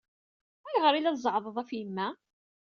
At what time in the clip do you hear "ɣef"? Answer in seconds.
1.57-1.69